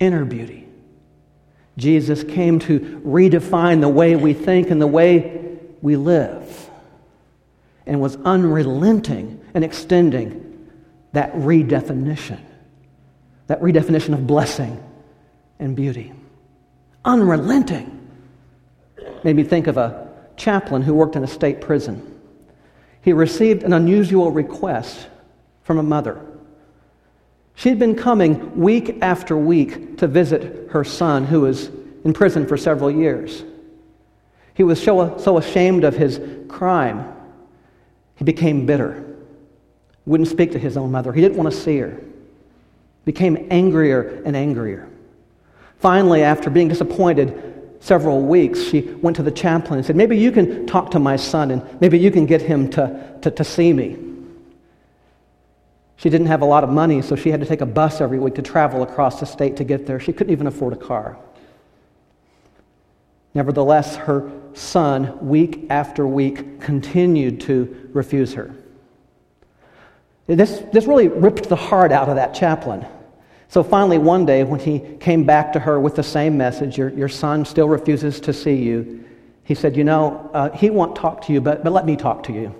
Inner 0.00 0.26
beauty. 0.26 0.68
Jesus 1.78 2.22
came 2.22 2.58
to 2.58 3.00
redefine 3.06 3.80
the 3.80 3.88
way 3.88 4.16
we 4.16 4.34
think 4.34 4.68
and 4.68 4.82
the 4.82 4.86
way 4.86 5.56
we 5.80 5.96
live 5.96 6.68
and 7.86 8.02
was 8.02 8.16
unrelenting 8.16 9.40
and 9.54 9.64
extending 9.64 10.43
that 11.14 11.32
redefinition, 11.34 12.40
that 13.46 13.60
redefinition 13.60 14.14
of 14.14 14.26
blessing 14.26 14.82
and 15.60 15.74
beauty. 15.74 16.12
Unrelenting. 17.04 18.08
Made 19.22 19.36
me 19.36 19.44
think 19.44 19.68
of 19.68 19.76
a 19.76 20.08
chaplain 20.36 20.82
who 20.82 20.92
worked 20.92 21.14
in 21.14 21.22
a 21.22 21.28
state 21.28 21.60
prison. 21.60 22.20
He 23.00 23.12
received 23.12 23.62
an 23.62 23.72
unusual 23.72 24.32
request 24.32 25.06
from 25.62 25.78
a 25.78 25.82
mother. 25.82 26.20
She 27.54 27.68
had 27.68 27.78
been 27.78 27.94
coming 27.94 28.58
week 28.60 28.98
after 29.00 29.36
week 29.36 29.98
to 29.98 30.08
visit 30.08 30.70
her 30.70 30.82
son, 30.82 31.24
who 31.24 31.42
was 31.42 31.70
in 32.04 32.12
prison 32.12 32.44
for 32.44 32.56
several 32.56 32.90
years. 32.90 33.44
He 34.54 34.64
was 34.64 34.82
so, 34.82 35.16
so 35.18 35.38
ashamed 35.38 35.84
of 35.84 35.94
his 35.94 36.20
crime, 36.48 37.12
he 38.16 38.24
became 38.24 38.66
bitter 38.66 39.13
wouldn't 40.06 40.28
speak 40.28 40.52
to 40.52 40.58
his 40.58 40.76
own 40.76 40.90
mother. 40.90 41.12
He 41.12 41.20
didn't 41.20 41.36
want 41.36 41.52
to 41.52 41.58
see 41.58 41.78
her. 41.78 42.00
Became 43.04 43.46
angrier 43.50 44.22
and 44.24 44.36
angrier. 44.36 44.88
Finally, 45.78 46.22
after 46.22 46.50
being 46.50 46.68
disappointed 46.68 47.76
several 47.80 48.22
weeks, 48.22 48.62
she 48.62 48.80
went 48.80 49.16
to 49.16 49.22
the 49.22 49.30
chaplain 49.30 49.78
and 49.78 49.86
said, 49.86 49.96
Maybe 49.96 50.16
you 50.16 50.32
can 50.32 50.66
talk 50.66 50.90
to 50.92 50.98
my 50.98 51.16
son 51.16 51.50
and 51.50 51.80
maybe 51.80 51.98
you 51.98 52.10
can 52.10 52.26
get 52.26 52.40
him 52.40 52.70
to, 52.70 53.18
to, 53.22 53.30
to 53.30 53.44
see 53.44 53.72
me. 53.72 53.98
She 55.96 56.10
didn't 56.10 56.26
have 56.26 56.42
a 56.42 56.46
lot 56.46 56.64
of 56.64 56.70
money, 56.70 57.02
so 57.02 57.16
she 57.16 57.30
had 57.30 57.40
to 57.40 57.46
take 57.46 57.60
a 57.60 57.66
bus 57.66 58.00
every 58.00 58.18
week 58.18 58.34
to 58.34 58.42
travel 58.42 58.82
across 58.82 59.20
the 59.20 59.26
state 59.26 59.56
to 59.56 59.64
get 59.64 59.86
there. 59.86 60.00
She 60.00 60.12
couldn't 60.12 60.32
even 60.32 60.46
afford 60.46 60.72
a 60.72 60.76
car. 60.76 61.16
Nevertheless, 63.32 63.96
her 63.96 64.30
son, 64.54 65.26
week 65.26 65.66
after 65.70 66.06
week, 66.06 66.60
continued 66.60 67.40
to 67.42 67.90
refuse 67.92 68.34
her. 68.34 68.54
This, 70.26 70.62
this 70.72 70.86
really 70.86 71.08
ripped 71.08 71.48
the 71.48 71.56
heart 71.56 71.92
out 71.92 72.08
of 72.08 72.16
that 72.16 72.34
chaplain. 72.34 72.86
So 73.48 73.62
finally, 73.62 73.98
one 73.98 74.24
day, 74.24 74.42
when 74.42 74.58
he 74.58 74.80
came 74.98 75.24
back 75.24 75.52
to 75.52 75.60
her 75.60 75.78
with 75.78 75.94
the 75.94 76.02
same 76.02 76.36
message, 76.36 76.78
your, 76.78 76.88
your 76.90 77.08
son 77.08 77.44
still 77.44 77.68
refuses 77.68 78.20
to 78.20 78.32
see 78.32 78.56
you, 78.56 79.04
he 79.44 79.54
said, 79.54 79.76
You 79.76 79.84
know, 79.84 80.30
uh, 80.32 80.50
he 80.50 80.70
won't 80.70 80.96
talk 80.96 81.26
to 81.26 81.32
you, 81.32 81.40
but, 81.40 81.62
but 81.62 81.72
let 81.72 81.84
me 81.84 81.94
talk 81.94 82.22
to 82.24 82.32
you. 82.32 82.54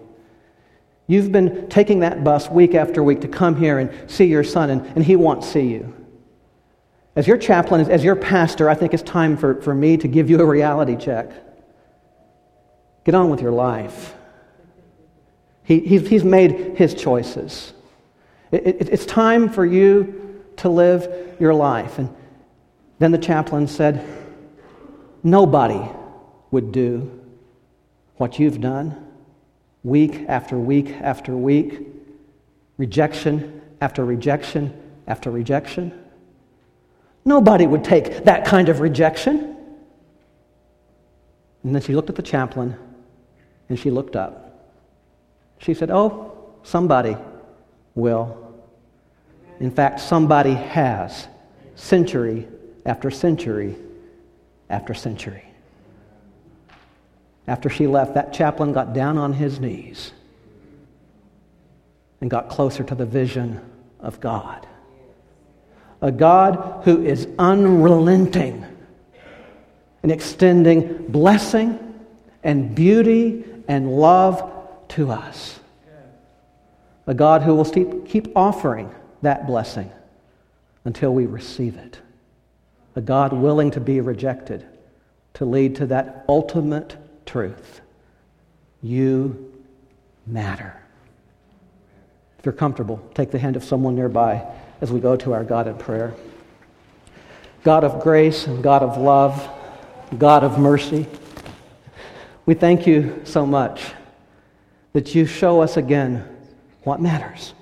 You've 1.06 1.32
been 1.32 1.68
taking 1.68 2.00
that 2.00 2.22
bus 2.22 2.48
week 2.48 2.74
after 2.74 3.02
week 3.02 3.22
to 3.22 3.28
come 3.28 3.56
here 3.56 3.78
and 3.78 4.10
see 4.10 4.26
your 4.26 4.44
son, 4.44 4.70
and, 4.70 4.86
and 4.94 5.04
he 5.04 5.16
won't 5.16 5.42
see 5.42 5.68
you. 5.68 5.94
As 7.16 7.26
your 7.26 7.38
chaplain, 7.38 7.80
as, 7.80 7.88
as 7.88 8.04
your 8.04 8.16
pastor, 8.16 8.68
I 8.68 8.74
think 8.74 8.92
it's 8.92 9.02
time 9.02 9.36
for, 9.36 9.60
for 9.62 9.74
me 9.74 9.96
to 9.96 10.08
give 10.08 10.28
you 10.28 10.40
a 10.40 10.44
reality 10.44 10.96
check. 10.96 11.30
Get 13.04 13.14
on 13.14 13.30
with 13.30 13.40
your 13.40 13.52
life. 13.52 14.14
He, 15.64 15.80
he's, 15.80 16.06
he's 16.08 16.24
made 16.24 16.76
his 16.76 16.94
choices. 16.94 17.72
It, 18.52 18.66
it, 18.66 18.88
it's 18.90 19.06
time 19.06 19.48
for 19.48 19.64
you 19.64 20.42
to 20.58 20.68
live 20.68 21.36
your 21.40 21.54
life. 21.54 21.98
And 21.98 22.14
then 22.98 23.10
the 23.10 23.18
chaplain 23.18 23.66
said, 23.66 24.06
Nobody 25.22 25.90
would 26.50 26.70
do 26.70 27.20
what 28.16 28.38
you've 28.38 28.60
done 28.60 29.10
week 29.82 30.26
after 30.28 30.58
week 30.58 30.90
after 31.00 31.34
week, 31.34 31.80
rejection 32.76 33.62
after 33.80 34.04
rejection 34.04 34.78
after 35.06 35.30
rejection. 35.30 35.98
Nobody 37.24 37.66
would 37.66 37.84
take 37.84 38.24
that 38.24 38.44
kind 38.44 38.68
of 38.68 38.80
rejection. 38.80 39.56
And 41.62 41.74
then 41.74 41.80
she 41.80 41.94
looked 41.94 42.10
at 42.10 42.16
the 42.16 42.22
chaplain 42.22 42.76
and 43.70 43.78
she 43.78 43.90
looked 43.90 44.14
up. 44.14 44.43
She 45.64 45.72
said, 45.72 45.90
Oh, 45.90 46.36
somebody 46.62 47.16
will. 47.94 48.54
In 49.60 49.70
fact, 49.70 50.00
somebody 50.00 50.52
has, 50.52 51.26
century 51.74 52.46
after 52.84 53.10
century 53.10 53.74
after 54.68 54.92
century. 54.92 55.42
After 57.46 57.70
she 57.70 57.86
left, 57.86 58.12
that 58.12 58.34
chaplain 58.34 58.74
got 58.74 58.92
down 58.92 59.16
on 59.16 59.32
his 59.32 59.58
knees 59.58 60.12
and 62.20 62.30
got 62.30 62.50
closer 62.50 62.84
to 62.84 62.94
the 62.94 63.06
vision 63.06 63.58
of 64.00 64.20
God. 64.20 64.66
A 66.02 66.12
God 66.12 66.82
who 66.84 67.02
is 67.02 67.26
unrelenting 67.38 68.66
in 70.02 70.10
extending 70.10 71.06
blessing 71.08 71.78
and 72.42 72.74
beauty 72.74 73.44
and 73.66 73.90
love 73.90 74.50
to 74.90 75.10
us. 75.10 75.60
A 77.06 77.14
God 77.14 77.42
who 77.42 77.54
will 77.54 77.64
keep 77.64 78.28
offering 78.36 78.94
that 79.22 79.46
blessing 79.46 79.90
until 80.84 81.12
we 81.12 81.26
receive 81.26 81.76
it. 81.76 81.98
A 82.96 83.00
God 83.00 83.32
willing 83.32 83.70
to 83.72 83.80
be 83.80 84.00
rejected 84.00 84.64
to 85.34 85.44
lead 85.44 85.76
to 85.76 85.86
that 85.86 86.24
ultimate 86.28 86.96
truth. 87.26 87.80
You 88.82 89.52
matter. 90.26 90.80
If 92.38 92.46
you're 92.46 92.52
comfortable, 92.52 93.06
take 93.14 93.30
the 93.30 93.38
hand 93.38 93.56
of 93.56 93.64
someone 93.64 93.94
nearby 93.94 94.46
as 94.80 94.92
we 94.92 95.00
go 95.00 95.16
to 95.16 95.32
our 95.32 95.44
God 95.44 95.66
in 95.66 95.76
prayer. 95.76 96.14
God 97.64 97.84
of 97.84 98.02
grace 98.02 98.46
and 98.46 98.62
God 98.62 98.82
of 98.82 98.98
love, 98.98 99.48
God 100.18 100.44
of 100.44 100.58
mercy, 100.58 101.06
we 102.46 102.54
thank 102.54 102.86
you 102.86 103.22
so 103.24 103.46
much 103.46 103.92
that 104.94 105.14
you 105.14 105.26
show 105.26 105.60
us 105.60 105.76
again 105.76 106.24
what 106.84 107.02
matters. 107.02 107.52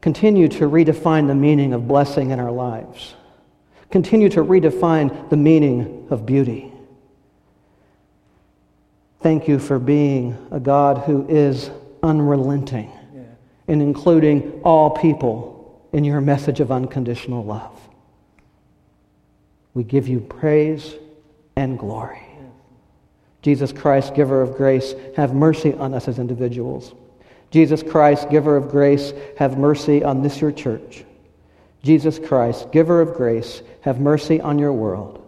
Continue 0.00 0.48
to 0.48 0.64
redefine 0.64 1.26
the 1.26 1.34
meaning 1.34 1.72
of 1.72 1.86
blessing 1.86 2.30
in 2.30 2.40
our 2.40 2.50
lives. 2.50 3.14
Continue 3.90 4.28
to 4.30 4.42
redefine 4.42 5.30
the 5.30 5.36
meaning 5.36 6.06
of 6.10 6.26
beauty. 6.26 6.72
Thank 9.20 9.48
you 9.48 9.58
for 9.58 9.78
being 9.78 10.36
a 10.50 10.60
God 10.60 10.98
who 10.98 11.26
is 11.28 11.70
unrelenting 12.02 12.90
yeah. 13.14 13.22
in 13.68 13.80
including 13.80 14.60
all 14.62 14.90
people 14.90 15.88
in 15.92 16.04
your 16.04 16.20
message 16.20 16.60
of 16.60 16.70
unconditional 16.72 17.44
love. 17.44 17.78
We 19.74 19.84
give 19.84 20.08
you 20.08 20.20
praise 20.20 20.94
and 21.56 21.78
glory. 21.78 22.25
Jesus 23.46 23.72
Christ, 23.72 24.16
giver 24.16 24.42
of 24.42 24.56
grace, 24.56 24.96
have 25.14 25.32
mercy 25.32 25.72
on 25.72 25.94
us 25.94 26.08
as 26.08 26.18
individuals. 26.18 26.92
Jesus 27.52 27.80
Christ, 27.80 28.28
giver 28.28 28.56
of 28.56 28.72
grace, 28.72 29.12
have 29.38 29.56
mercy 29.56 30.02
on 30.02 30.20
this 30.20 30.40
your 30.40 30.50
church. 30.50 31.04
Jesus 31.84 32.18
Christ, 32.18 32.72
giver 32.72 33.00
of 33.00 33.14
grace, 33.14 33.62
have 33.82 34.00
mercy 34.00 34.40
on 34.40 34.58
your 34.58 34.72
world. 34.72 35.24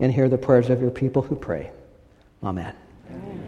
And 0.00 0.10
hear 0.12 0.28
the 0.28 0.38
prayers 0.38 0.70
of 0.70 0.80
your 0.80 0.90
people 0.90 1.22
who 1.22 1.36
pray. 1.36 1.70
Amen. 2.42 2.74
Amen. 3.08 3.41